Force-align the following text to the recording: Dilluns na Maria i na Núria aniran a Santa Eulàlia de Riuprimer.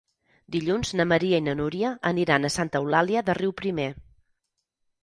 Dilluns 0.55 0.93
na 1.01 1.05
Maria 1.11 1.41
i 1.41 1.45
na 1.49 1.55
Núria 1.61 1.91
aniran 2.13 2.49
a 2.49 2.53
Santa 2.57 2.83
Eulàlia 2.85 3.25
de 3.31 3.39
Riuprimer. 3.43 3.91